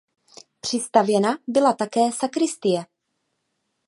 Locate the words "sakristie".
2.11-2.85